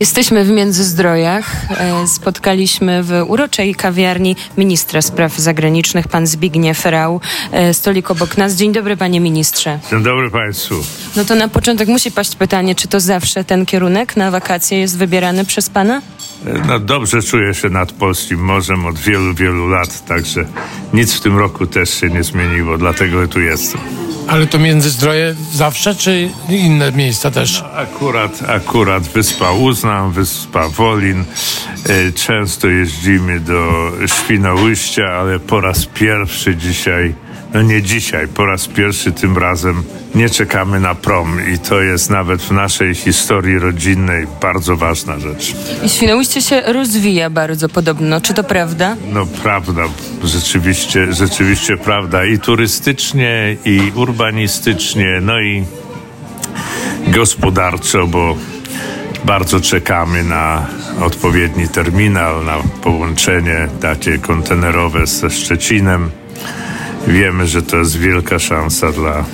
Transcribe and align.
Jesteśmy 0.00 0.44
w 0.44 0.50
Międzyzdrojach. 0.50 1.70
E, 1.70 2.06
spotkaliśmy 2.06 3.02
w 3.02 3.12
uroczej 3.26 3.74
kawiarni 3.74 4.36
ministra 4.58 5.02
spraw 5.02 5.38
zagranicznych, 5.38 6.08
pan 6.08 6.26
Zbigniew 6.26 6.84
Rał. 6.84 7.20
E, 7.52 7.74
stolik 7.74 8.10
obok 8.10 8.36
nas. 8.36 8.54
Dzień 8.54 8.72
dobry, 8.72 8.96
panie 8.96 9.20
ministrze. 9.20 9.78
Dzień 9.90 10.02
dobry 10.02 10.30
państwu. 10.30 10.74
No 11.16 11.24
to 11.24 11.34
na 11.34 11.48
początek 11.48 11.88
musi 11.88 12.10
paść 12.10 12.36
pytanie, 12.36 12.74
czy 12.74 12.88
to 12.88 13.00
zawsze 13.00 13.44
ten 13.44 13.66
kierunek 13.66 14.16
na 14.16 14.30
wakacje 14.30 14.78
jest 14.78 14.98
wybierany 14.98 15.44
przez 15.44 15.70
pana? 15.70 16.02
E, 16.46 16.52
no 16.68 16.78
dobrze 16.78 17.22
czuję 17.22 17.54
się 17.54 17.68
nad 17.68 17.92
polskim 17.92 18.40
morzem 18.40 18.86
od 18.86 18.98
wielu, 18.98 19.34
wielu 19.34 19.68
lat, 19.68 20.06
także 20.06 20.44
nic 20.92 21.14
w 21.14 21.20
tym 21.20 21.38
roku 21.38 21.66
też 21.66 22.00
się 22.00 22.08
nie 22.08 22.22
zmieniło, 22.22 22.78
dlatego 22.78 23.28
tu 23.28 23.40
jestem. 23.40 24.07
Ale 24.28 24.46
to 24.46 24.58
Międzyzdroje 24.58 25.34
zawsze, 25.52 25.94
czy 25.94 26.30
inne 26.48 26.92
miejsca 26.92 27.30
też? 27.30 27.62
No, 27.62 27.70
akurat, 27.70 28.42
akurat 28.50 29.02
Wyspa 29.02 29.52
Uznam, 29.52 30.12
Wyspa 30.12 30.68
Wolin. 30.68 31.24
E, 31.88 32.12
często 32.12 32.68
jeździmy 32.68 33.40
do 33.40 33.92
Świnoujścia, 34.06 35.04
ale 35.04 35.38
po 35.38 35.60
raz 35.60 35.86
pierwszy 35.86 36.56
dzisiaj 36.56 37.14
no 37.54 37.62
nie 37.62 37.82
dzisiaj, 37.82 38.28
po 38.28 38.46
raz 38.46 38.68
pierwszy 38.68 39.12
tym 39.12 39.38
razem 39.38 39.82
nie 40.14 40.30
czekamy 40.30 40.80
na 40.80 40.94
prom 40.94 41.38
i 41.54 41.58
to 41.58 41.80
jest 41.80 42.10
nawet 42.10 42.42
w 42.42 42.50
naszej 42.50 42.94
historii 42.94 43.58
rodzinnej 43.58 44.26
bardzo 44.40 44.76
ważna 44.76 45.18
rzecz. 45.18 45.54
I 45.84 45.88
Świnoujście 45.88 46.42
się 46.42 46.60
rozwija 46.60 47.30
bardzo 47.30 47.68
podobno, 47.68 48.20
czy 48.20 48.34
to 48.34 48.44
prawda? 48.44 48.96
No 49.12 49.26
prawda, 49.42 49.82
rzeczywiście, 50.24 51.12
rzeczywiście 51.12 51.76
prawda 51.76 52.24
i 52.24 52.38
turystycznie 52.38 53.56
i 53.64 53.92
urbanistycznie, 53.94 55.18
no 55.22 55.40
i 55.40 55.64
gospodarczo, 57.06 58.06
bo 58.06 58.36
bardzo 59.24 59.60
czekamy 59.60 60.24
na 60.24 60.66
odpowiedni 61.00 61.68
terminal, 61.68 62.44
na 62.44 62.56
połączenie 62.82 63.68
takie 63.80 64.18
kontenerowe 64.18 65.06
ze 65.06 65.30
Szczecinem 65.30 66.10
wiemy, 67.06 67.46
że 67.46 67.62
to 67.62 67.76
jest 67.76 67.98
wielka 67.98 68.38
szansa 68.38 68.92
dla 68.92 69.24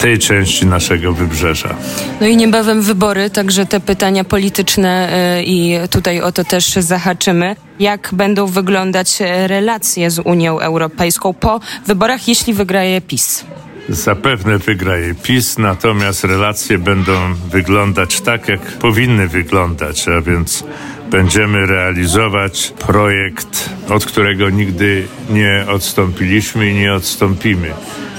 tej 0.00 0.18
części 0.18 0.66
naszego 0.66 1.12
wybrzeża. 1.12 1.74
No 2.20 2.26
i 2.26 2.36
niebawem 2.36 2.82
wybory, 2.82 3.30
także 3.30 3.66
te 3.66 3.80
pytania 3.80 4.24
polityczne 4.24 5.08
e, 5.12 5.42
i 5.42 5.78
tutaj 5.90 6.20
o 6.20 6.32
to 6.32 6.44
też 6.44 6.72
zahaczymy. 6.72 7.56
Jak 7.78 8.10
będą 8.12 8.46
wyglądać 8.46 9.18
relacje 9.46 10.10
z 10.10 10.18
Unią 10.18 10.60
Europejską 10.60 11.34
po 11.34 11.60
wyborach, 11.86 12.28
jeśli 12.28 12.54
wygraje 12.54 13.00
PiS? 13.00 13.44
Zapewne 13.88 14.58
wygraje 14.58 15.14
PiS, 15.14 15.58
natomiast 15.58 16.24
relacje 16.24 16.78
będą 16.78 17.34
wyglądać 17.50 18.20
tak, 18.20 18.48
jak 18.48 18.60
powinny 18.60 19.28
wyglądać, 19.28 20.08
a 20.08 20.20
więc 20.20 20.64
będziemy 21.10 21.66
realizować 21.66 22.72
projekt, 22.86 23.70
od 23.88 24.04
którego 24.04 24.50
nigdy 24.50 25.06
nie 25.30 25.66
odstąpiliśmy 25.68 26.70
i 26.70 26.74
nie 26.74 26.94
odstąpimy. 26.94 27.70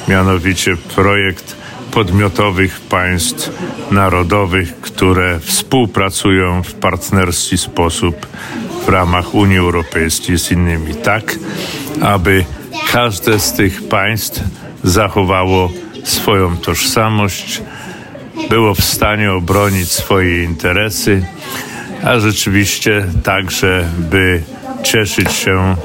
Mianowicie 0.07 0.77
projekt 0.95 1.55
podmiotowych 1.91 2.79
państw 2.79 3.51
narodowych, 3.91 4.81
które 4.81 5.39
współpracują 5.39 6.63
w 6.63 6.73
partnerski 6.73 7.57
sposób 7.57 8.27
w 8.85 8.89
ramach 8.89 9.35
Unii 9.35 9.57
Europejskiej 9.57 10.39
z 10.39 10.51
innymi, 10.51 10.95
tak 10.95 11.35
aby 12.01 12.45
każde 12.91 13.39
z 13.39 13.53
tych 13.53 13.87
państw 13.87 14.43
zachowało 14.85 15.71
swoją 16.03 16.57
tożsamość, 16.57 17.61
było 18.49 18.75
w 18.75 18.83
stanie 18.83 19.31
obronić 19.31 19.91
swoje 19.91 20.43
interesy, 20.43 21.25
a 22.03 22.19
rzeczywiście 22.19 23.07
także, 23.23 23.89
by 23.97 24.43
cieszyć 24.83 25.31
się 25.31 25.75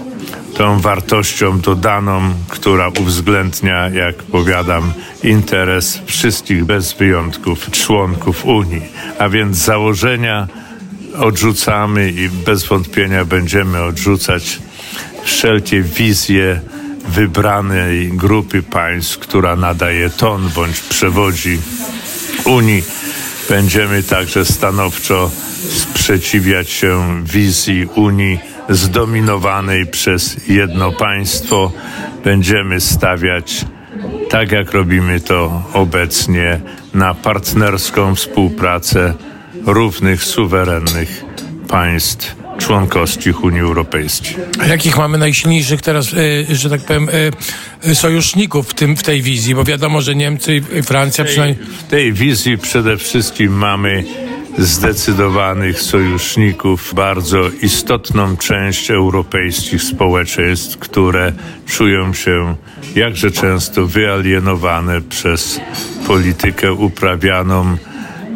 tą 0.56 0.80
wartością 0.80 1.60
dodaną, 1.60 2.20
która 2.48 2.88
uwzględnia, 2.88 3.88
jak 3.88 4.16
powiadam, 4.16 4.92
interes 5.22 6.00
wszystkich 6.06 6.64
bez 6.64 6.92
wyjątków 6.92 7.70
członków 7.70 8.44
Unii. 8.44 8.82
A 9.18 9.28
więc 9.28 9.56
założenia 9.56 10.48
odrzucamy 11.18 12.10
i 12.10 12.28
bez 12.28 12.66
wątpienia 12.66 13.24
będziemy 13.24 13.82
odrzucać 13.82 14.58
wszelkie 15.24 15.82
wizje 15.82 16.60
wybranej 17.10 18.08
grupy 18.08 18.62
państw, 18.62 19.18
która 19.18 19.56
nadaje 19.56 20.10
ton 20.10 20.48
bądź 20.54 20.80
przewodzi 20.80 21.58
Unii. 22.44 22.82
Będziemy 23.48 24.02
także 24.02 24.44
stanowczo 24.44 25.30
sprzeciwiać 25.70 26.70
się 26.70 27.22
wizji 27.24 27.86
Unii 27.94 28.38
zdominowanej 28.68 29.86
przez 29.86 30.48
jedno 30.48 30.92
państwo. 30.92 31.72
Będziemy 32.24 32.80
stawiać, 32.80 33.64
tak 34.30 34.52
jak 34.52 34.72
robimy 34.72 35.20
to 35.20 35.62
obecnie, 35.72 36.60
na 36.94 37.14
partnerską 37.14 38.14
współpracę 38.14 39.14
równych, 39.66 40.24
suwerennych 40.24 41.24
państw 41.68 42.39
członkowskich 42.60 43.44
Unii 43.44 43.60
Europejskiej. 43.60 44.36
A 44.58 44.66
jakich 44.66 44.96
mamy 44.96 45.18
najsilniejszych 45.18 45.82
teraz, 45.82 46.14
e, 46.50 46.54
że 46.54 46.70
tak 46.70 46.80
powiem, 46.80 47.08
e, 47.84 47.94
sojuszników 47.94 48.68
w, 48.68 48.74
tym, 48.74 48.96
w 48.96 49.02
tej 49.02 49.22
wizji? 49.22 49.54
Bo 49.54 49.64
wiadomo, 49.64 50.00
że 50.00 50.14
Niemcy 50.14 50.62
i 50.78 50.82
Francja 50.82 51.24
przynajmniej... 51.24 51.66
W 51.66 51.90
tej 51.90 52.12
wizji 52.12 52.58
przede 52.58 52.96
wszystkim 52.96 53.52
mamy 53.52 54.04
zdecydowanych 54.58 55.82
sojuszników, 55.82 56.92
bardzo 56.94 57.40
istotną 57.62 58.36
część 58.36 58.90
europejskich 58.90 59.82
społeczeństw, 59.82 60.78
które 60.78 61.32
czują 61.66 62.14
się 62.14 62.56
jakże 62.94 63.30
często 63.30 63.86
wyalienowane 63.86 65.00
przez 65.00 65.60
politykę 66.06 66.72
uprawianą 66.72 67.76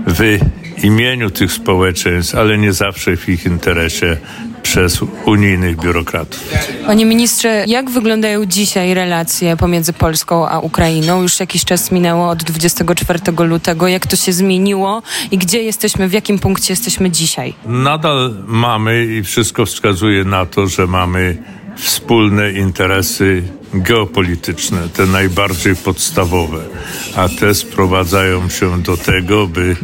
w 0.06 0.38
imieniu 0.84 1.30
tych 1.30 1.52
społeczeństw, 1.52 2.34
ale 2.34 2.58
nie 2.58 2.72
zawsze 2.72 3.16
w 3.16 3.28
ich 3.28 3.46
interesie 3.46 4.16
przez 4.62 5.00
unijnych 5.26 5.76
biurokratów. 5.76 6.40
Panie 6.86 7.06
ministrze, 7.06 7.64
jak 7.66 7.90
wyglądają 7.90 8.46
dzisiaj 8.46 8.94
relacje 8.94 9.56
pomiędzy 9.56 9.92
Polską 9.92 10.48
a 10.48 10.58
Ukrainą? 10.58 11.22
Już 11.22 11.40
jakiś 11.40 11.64
czas 11.64 11.92
minęło 11.92 12.28
od 12.28 12.44
24 12.44 13.20
lutego. 13.38 13.88
Jak 13.88 14.06
to 14.06 14.16
się 14.16 14.32
zmieniło 14.32 15.02
i 15.30 15.38
gdzie 15.38 15.62
jesteśmy, 15.62 16.08
w 16.08 16.12
jakim 16.12 16.38
punkcie 16.38 16.72
jesteśmy 16.72 17.10
dzisiaj? 17.10 17.54
Nadal 17.66 18.34
mamy 18.46 19.06
i 19.06 19.22
wszystko 19.22 19.66
wskazuje 19.66 20.24
na 20.24 20.46
to, 20.46 20.66
że 20.66 20.86
mamy 20.86 21.36
wspólne 21.76 22.52
interesy 22.52 23.42
geopolityczne, 23.74 24.88
te 24.88 25.06
najbardziej 25.06 25.76
podstawowe, 25.76 26.64
a 27.16 27.28
te 27.28 27.54
sprowadzają 27.54 28.48
się 28.48 28.82
do 28.82 28.96
tego, 28.96 29.46
by 29.46 29.76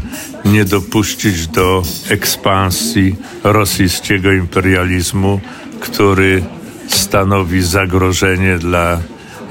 nie 0.44 0.64
dopuścić 0.64 1.46
do 1.46 1.82
ekspansji 2.08 3.16
rosyjskiego 3.44 4.32
imperializmu, 4.32 5.40
który 5.80 6.42
stanowi 6.88 7.62
zagrożenie 7.62 8.58
dla 8.58 9.00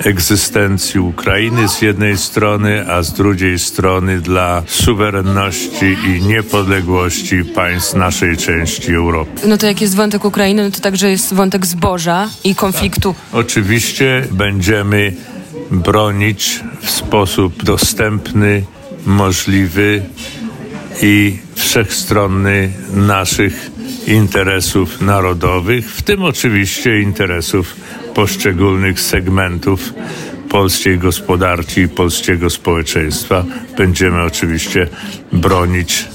egzystencji 0.04 1.00
Ukrainy 1.00 1.70
z 1.70 1.82
jednej 1.82 2.18
strony, 2.18 2.92
a 2.92 3.04
z 3.04 3.14
drugiej 3.14 3.60
strony 3.60 4.22
dla 4.22 4.64
suwerenności 4.68 5.98
i 6.08 6.22
niepodległości 6.22 7.46
państw 7.46 7.94
naszej 7.94 8.38
części 8.38 8.94
Europy. 8.94 9.48
No 9.48 9.58
to 9.58 9.66
jak 9.66 9.82
jest 9.82 9.96
wątek 9.96 10.26
Ukrainy, 10.26 10.64
no 10.64 10.72
to 10.72 10.80
także 10.80 11.10
jest 11.10 11.34
wątek 11.34 11.66
zboża 11.66 12.30
i 12.44 12.56
konfliktu. 12.56 13.14
Tak. 13.14 13.40
Oczywiście 13.40 14.28
będziemy 14.32 15.14
bronić 15.72 16.60
w 16.82 16.90
sposób 16.90 17.64
dostępny, 17.64 18.64
możliwy 19.06 20.02
i 21.02 21.38
wszechstronny 21.56 22.72
naszych 22.94 23.72
interesów 24.08 25.02
narodowych, 25.02 25.92
w 25.92 26.02
tym 26.02 26.24
oczywiście 26.24 27.02
interesów 27.02 27.76
poszczególnych 28.16 29.00
segmentów 29.00 29.94
polskiej 30.50 30.98
gospodarki 30.98 31.82
i 31.82 31.90
polskiego 31.90 32.50
społeczeństwa. 32.50 33.44
Będziemy 33.78 34.24
oczywiście 34.24 34.88
bronić 35.32 36.08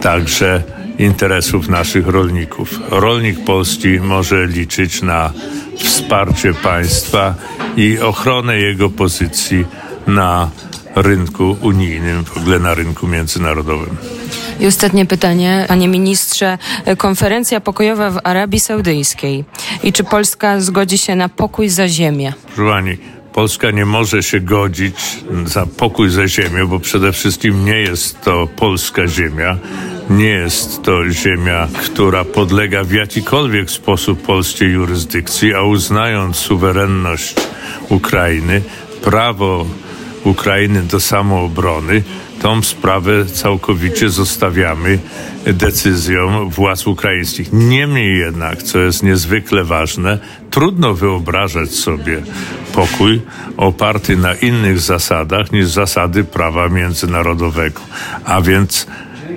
także 0.00 0.62
interesów 0.98 1.68
naszych 1.68 2.06
rolników. 2.06 2.80
Rolnik 2.90 3.44
polski 3.44 4.00
może 4.00 4.46
liczyć 4.46 5.02
na 5.02 5.32
wsparcie 5.76 6.54
państwa 6.54 7.34
i 7.76 7.98
ochronę 7.98 8.56
jego 8.56 8.90
pozycji 8.90 9.64
na 10.06 10.50
rynku 10.96 11.56
unijnym, 11.60 12.24
w 12.24 12.36
ogóle 12.36 12.58
na 12.58 12.74
rynku 12.74 13.06
międzynarodowym. 13.06 13.96
I 14.60 14.66
ostatnie 14.66 15.06
pytanie, 15.06 15.64
panie 15.68 15.88
ministrze. 15.88 16.58
Konferencja 16.98 17.60
pokojowa 17.60 18.10
w 18.10 18.20
Arabii 18.24 18.60
Saudyjskiej. 18.60 19.44
I 19.82 19.92
czy 19.92 20.04
Polska 20.04 20.60
zgodzi 20.60 20.98
się 20.98 21.14
na 21.14 21.28
pokój 21.28 21.68
za 21.68 21.88
ziemię? 21.88 22.32
Proszę 22.54 22.96
Polska 23.32 23.70
nie 23.70 23.84
może 23.84 24.22
się 24.22 24.40
godzić 24.40 24.96
za 25.44 25.66
pokój 25.66 26.10
za 26.10 26.28
ziemię, 26.28 26.66
bo 26.66 26.80
przede 26.80 27.12
wszystkim 27.12 27.64
nie 27.64 27.78
jest 27.80 28.20
to 28.20 28.46
polska 28.56 29.06
ziemia, 29.08 29.58
Nie 30.10 30.28
jest 30.28 30.82
to 30.82 31.10
ziemia, 31.10 31.68
która 31.84 32.24
podlega 32.24 32.84
w 32.84 32.92
jakikolwiek 32.92 33.70
sposób 33.70 34.22
polskiej 34.22 34.70
jurysdykcji, 34.72 35.54
a 35.54 35.62
uznając 35.62 36.36
suwerenność 36.36 37.34
Ukrainy, 37.88 38.62
prawo 39.02 39.66
Ukrainy 40.26 40.82
do 40.82 41.00
samoobrony, 41.00 42.02
tą 42.42 42.62
sprawę 42.62 43.26
całkowicie 43.26 44.10
zostawiamy 44.10 44.98
decyzjom 45.46 46.50
władz 46.50 46.86
ukraińskich. 46.86 47.52
Niemniej 47.52 48.18
jednak, 48.18 48.62
co 48.62 48.78
jest 48.78 49.02
niezwykle 49.02 49.64
ważne, 49.64 50.18
trudno 50.50 50.94
wyobrażać 50.94 51.70
sobie 51.70 52.22
pokój 52.72 53.20
oparty 53.56 54.16
na 54.16 54.34
innych 54.34 54.80
zasadach 54.80 55.52
niż 55.52 55.66
zasady 55.66 56.24
prawa 56.24 56.68
międzynarodowego, 56.68 57.80
a 58.24 58.40
więc 58.40 58.86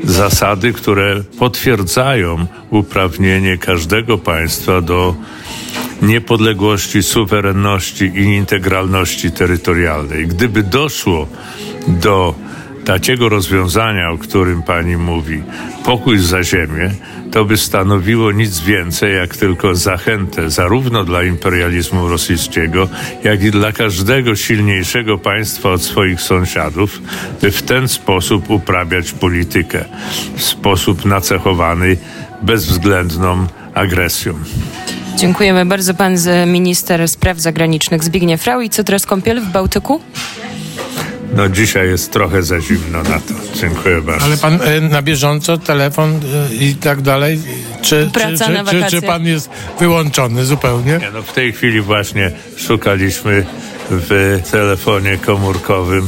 zasady, 0.04 0.74
które 0.74 1.24
potwierdzają 1.40 2.46
uprawnienie 2.70 3.58
każdego 3.58 4.18
państwa 4.18 4.82
do 4.82 5.16
niepodległości, 6.02 7.04
suwerenności 7.04 8.06
i 8.06 8.24
integralności 8.24 9.32
terytorialnej. 9.32 10.28
Gdyby 10.28 10.64
doszło 10.64 11.28
do 11.88 12.36
takiego 12.86 13.30
rozwiązania, 13.30 14.12
o 14.12 14.18
którym 14.18 14.64
pani 14.64 14.98
mówi, 14.98 15.44
pokój 15.86 16.20
za 16.20 16.44
ziemię, 16.44 16.92
to 17.32 17.46
by 17.46 17.58
stanowiło 17.58 18.32
nic 18.32 18.60
więcej 18.60 19.16
jak 19.16 19.38
tylko 19.38 19.76
zachętę 19.76 20.50
zarówno 20.50 21.04
dla 21.04 21.24
imperializmu 21.24 22.08
rosyjskiego, 22.08 22.90
jak 23.24 23.44
i 23.44 23.52
dla 23.52 23.72
każdego 23.72 24.36
silniejszego 24.36 25.18
państwa 25.18 25.70
od 25.70 25.82
swoich 25.82 26.22
sąsiadów, 26.22 27.02
by 27.42 27.52
w 27.52 27.62
ten 27.62 27.88
sposób 27.88 28.50
uprawiać 28.50 29.12
politykę 29.12 29.86
w 30.36 30.42
sposób 30.44 31.06
nacechowany 31.06 31.98
bezwzględną 32.42 33.48
agresją. 33.74 34.34
Dziękujemy 35.20 35.66
bardzo. 35.66 35.94
Pan 35.94 36.18
z 36.18 36.50
minister 36.50 37.08
spraw 37.08 37.40
zagranicznych 37.40 38.04
Zbigniew 38.04 38.46
Rau. 38.46 38.62
I 38.62 38.70
co 38.70 38.84
teraz 38.84 39.06
kąpiel 39.06 39.42
w 39.42 39.46
Bałtyku? 39.46 40.02
No 41.36 41.50
dzisiaj 41.50 41.88
jest 41.88 42.12
trochę 42.12 42.44
za 42.44 42.62
zimno 42.62 43.04
na 43.04 43.20
to. 43.20 43.34
Dziękuję 43.54 44.02
bardzo. 44.02 44.26
Ale 44.26 44.38
pan 44.38 44.60
e, 44.62 44.82
na 44.82 45.02
bieżąco, 45.02 45.58
telefon 45.58 46.20
e, 46.52 46.56
i 46.56 46.76
tak 46.76 47.02
dalej? 47.02 47.42
Czy, 47.82 48.10
Praca 48.14 48.46
czy, 48.46 48.52
na 48.52 48.66
czy, 48.66 48.84
czy, 48.84 48.90
czy 48.90 49.02
pan 49.02 49.26
jest 49.26 49.50
wyłączony 49.80 50.46
zupełnie? 50.46 50.98
Nie, 51.02 51.12
no 51.14 51.22
w 51.22 51.34
tej 51.34 51.54
chwili 51.54 51.82
właśnie 51.82 52.32
szukaliśmy 52.58 53.46
w 53.90 54.40
telefonie 54.52 55.18
komórkowym 55.18 56.08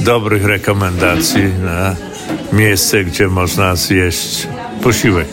dobrych 0.00 0.44
rekomendacji 0.44 1.42
na 1.62 1.96
miejsce, 2.52 3.04
gdzie 3.04 3.28
można 3.28 3.76
zjeść 3.76 4.48
posiłek. 4.82 5.28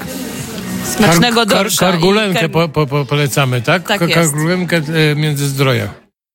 Smacznego 0.88 1.42
Kar- 1.42 1.48
kar- 1.48 1.58
dorsza. 1.64 1.90
i 1.90 1.92
Kargulenkę 1.92 2.40
kar- 2.40 2.52
po, 2.52 2.70
po, 2.70 2.88
po, 2.88 3.06
polecamy, 3.06 3.62
tak? 3.62 3.84
Tak. 3.88 4.14
Kargulenkę 4.14 4.78
e, 5.12 5.16
Międzyzdroja. 5.16 6.07